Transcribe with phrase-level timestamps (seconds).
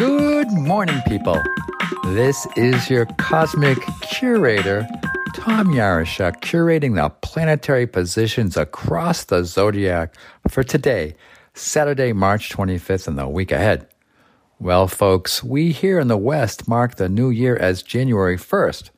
[0.00, 1.38] Good morning, people.
[2.04, 4.88] This is your cosmic curator,
[5.34, 10.14] Tom Yaroschuk, curating the planetary positions across the zodiac
[10.48, 11.16] for today,
[11.52, 13.88] Saturday, March 25th, and the week ahead.
[14.58, 18.88] Well, folks, we here in the West mark the new year as January 1st.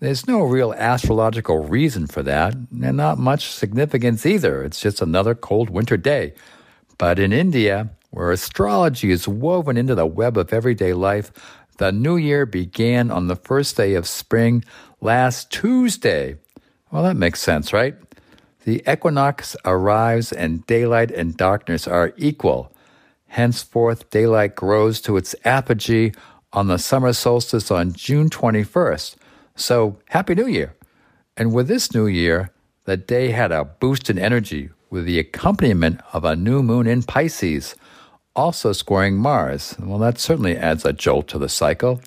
[0.00, 4.64] There's no real astrological reason for that, and not much significance either.
[4.64, 6.34] It's just another cold winter day.
[6.98, 11.32] But in India, where astrology is woven into the web of everyday life,
[11.78, 14.64] the new year began on the first day of spring
[15.00, 16.36] last Tuesday.
[16.90, 17.96] Well, that makes sense, right?
[18.64, 22.72] The equinox arrives and daylight and darkness are equal.
[23.28, 26.12] Henceforth, daylight grows to its apogee
[26.52, 29.16] on the summer solstice on June 21st.
[29.56, 30.76] So, Happy New Year!
[31.36, 32.50] And with this new year,
[32.84, 37.02] the day had a boost in energy with the accompaniment of a new moon in
[37.02, 37.74] Pisces,
[38.34, 39.76] also squaring Mars.
[39.78, 42.00] Well, that certainly adds a jolt to the cycle.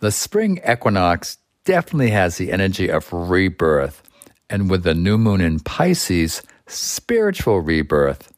[0.00, 4.02] The spring equinox definitely has the energy of rebirth,
[4.50, 8.32] and with the new moon in Pisces, spiritual rebirth.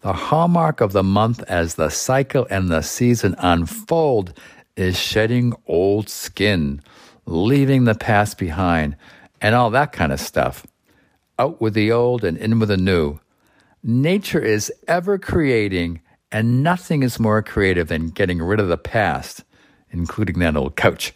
[0.00, 4.32] The hallmark of the month as the cycle and the season unfold
[4.76, 6.82] is shedding old skin,
[7.26, 8.96] leaving the past behind,
[9.40, 10.66] and all that kind of stuff.
[11.38, 13.20] Out with the old and in with the new.
[13.82, 16.00] Nature is ever creating,
[16.32, 19.44] and nothing is more creative than getting rid of the past,
[19.90, 21.14] including that old couch.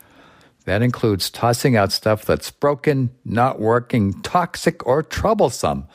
[0.67, 5.87] That includes tossing out stuff that's broken, not working, toxic, or troublesome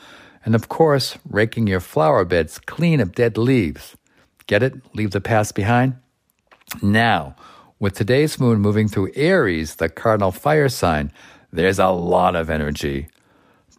[0.44, 3.96] and of course, raking your flower beds clean of dead leaves.
[4.46, 4.74] Get it?
[4.94, 5.96] Leave the past behind?
[6.82, 7.36] Now,
[7.78, 11.12] with today's moon moving through Aries, the cardinal fire sign,
[11.52, 13.08] there's a lot of energy.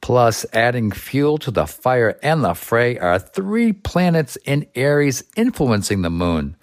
[0.04, 6.02] Plus, adding fuel to the fire and the fray are three planets in Aries influencing
[6.02, 6.58] the moon.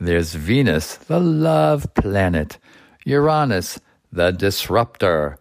[0.00, 2.56] There's Venus, the love planet,
[3.04, 3.78] Uranus,
[4.10, 5.38] the disruptor,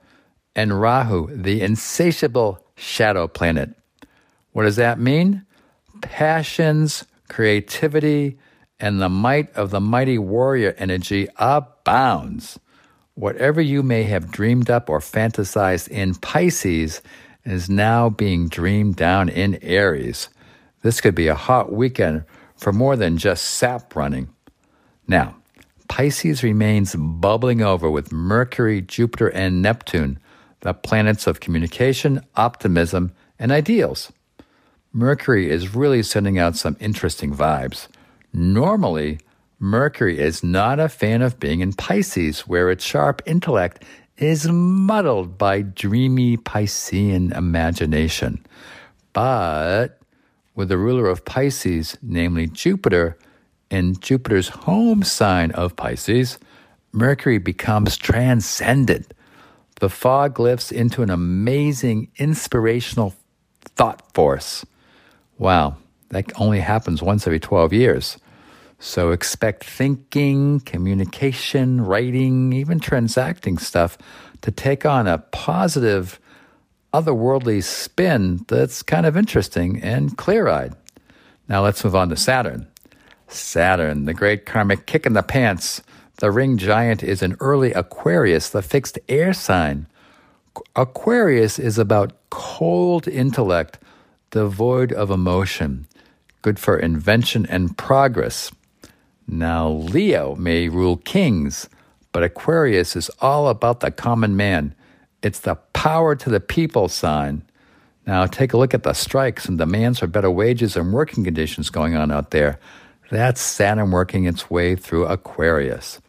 [0.53, 3.69] and Rahu, the insatiable shadow planet.
[4.51, 5.45] What does that mean?
[6.01, 8.37] Passions, creativity,
[8.81, 12.59] and the might of the mighty warrior energy abounds.
[13.13, 17.01] Whatever you may have dreamed up or fantasized in Pisces
[17.45, 20.29] is now being dreamed down in Aries.
[20.81, 22.23] This could be a hot weekend
[22.55, 24.29] for more than just sap running.
[25.07, 25.35] Now,
[25.87, 30.19] Pisces remains bubbling over with Mercury, Jupiter, and Neptune,
[30.61, 34.11] the planets of communication, optimism, and ideals.
[34.91, 37.87] Mercury is really sending out some interesting vibes.
[38.33, 39.19] Normally,
[39.59, 43.83] Mercury is not a fan of being in Pisces, where its sharp intellect
[44.17, 48.45] is muddled by dreamy Piscean imagination.
[49.13, 49.99] But
[50.55, 53.17] with the ruler of Pisces, namely Jupiter,
[53.69, 56.39] in Jupiter's home sign of Pisces,
[56.93, 59.13] Mercury becomes transcendent.
[59.81, 63.13] The fog lifts into an amazing inspirational
[63.61, 64.65] thought force.
[65.37, 65.75] Wow,
[66.09, 68.17] that only happens once every 12 years.
[68.85, 73.97] So expect thinking, communication, writing, even transacting stuff
[74.41, 76.19] to take on a positive,
[76.93, 80.75] otherworldly spin that's kind of interesting and clear eyed.
[81.49, 82.67] Now let's move on to Saturn.
[83.27, 85.81] Saturn, the great karmic kick in the pants.
[86.17, 89.87] The ring giant is an early Aquarius, the fixed air sign.
[90.75, 93.79] Aquarius is about cold intellect
[94.29, 95.87] devoid of emotion,
[96.43, 98.51] good for invention and progress.
[99.27, 101.67] Now, Leo may rule kings,
[102.11, 104.75] but Aquarius is all about the common man.
[105.21, 107.43] It's the power to the people sign.
[108.05, 111.69] Now, take a look at the strikes and demands for better wages and working conditions
[111.69, 112.59] going on out there.
[113.09, 115.99] That's Saturn working its way through Aquarius.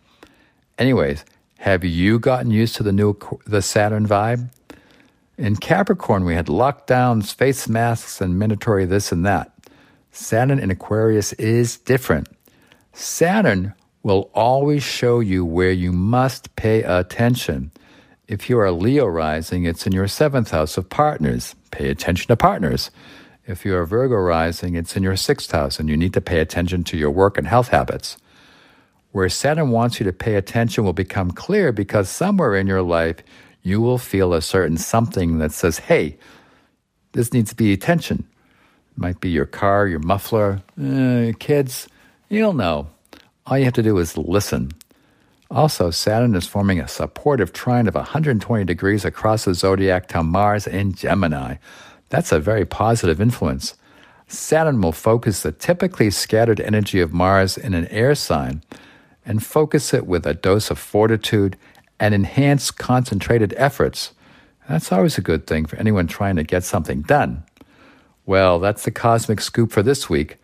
[0.78, 1.24] Anyways,
[1.58, 3.16] have you gotten used to the new
[3.46, 4.50] the Saturn vibe?
[5.38, 9.52] In Capricorn, we had lockdowns, face masks, and mandatory this and that.
[10.10, 12.28] Saturn in Aquarius is different.
[12.98, 17.70] Saturn will always show you where you must pay attention.
[18.26, 21.54] If you are Leo rising, it's in your seventh house of partners.
[21.70, 22.90] Pay attention to partners.
[23.46, 26.40] If you are Virgo rising, it's in your sixth house, and you need to pay
[26.40, 28.16] attention to your work and health habits.
[29.12, 33.18] Where Saturn wants you to pay attention will become clear because somewhere in your life
[33.62, 36.16] you will feel a certain something that says, hey,
[37.12, 38.26] this needs to be attention.
[38.92, 41.88] It might be your car, your muffler, uh, kids,
[42.28, 42.88] you'll know.
[43.46, 44.72] All you have to do is listen.
[45.50, 50.66] Also, Saturn is forming a supportive trine of 120 degrees across the zodiac to Mars
[50.66, 51.56] in Gemini.
[52.08, 53.74] That's a very positive influence.
[54.28, 58.62] Saturn will focus the typically scattered energy of Mars in an air sign.
[59.24, 61.56] and focus it with a dose of fortitude
[61.98, 64.12] and enhance concentrated efforts.
[64.68, 67.44] That's always a good thing for anyone trying to get something done.
[68.24, 70.36] Well, that's the Cosmic Scoop for this week.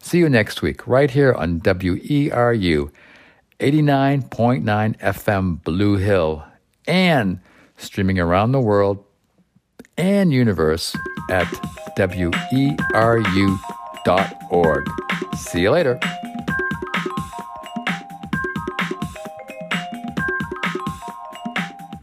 [0.00, 2.90] See you next week, right here on WERU
[3.60, 6.44] 89.9 FM Blue Hill
[6.86, 7.40] and
[7.76, 9.04] streaming around the world
[9.96, 10.96] and universe
[11.30, 11.46] at
[11.98, 12.46] weru.org.
[15.36, 15.98] See you later.